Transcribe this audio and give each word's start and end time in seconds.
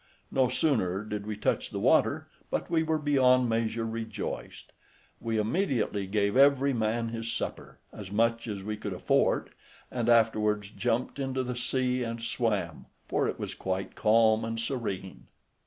No 0.31 0.49
sooner 0.49 1.03
did 1.03 1.27
we 1.27 1.37
touch 1.37 1.69
the 1.69 1.77
water, 1.79 2.27
but 2.49 2.71
we 2.71 2.81
were 2.81 2.97
beyond 2.97 3.47
measure 3.47 3.85
rejoiced. 3.85 4.73
We 5.19 5.37
immediately 5.37 6.07
gave 6.07 6.35
every 6.35 6.73
man 6.73 7.09
his 7.09 7.31
supper, 7.31 7.77
as 7.93 8.11
much 8.11 8.47
as 8.47 8.63
we 8.63 8.77
could 8.77 8.93
afford, 8.93 9.51
and 9.91 10.09
afterwards 10.09 10.71
jumped 10.71 11.19
into 11.19 11.43
the 11.43 11.55
sea 11.55 12.01
and 12.01 12.19
swam, 12.19 12.87
for 13.07 13.27
it 13.27 13.37
was 13.39 13.53
quite 13.53 13.93
calm 13.93 14.43
and 14.43 14.59
serene. 14.59 15.27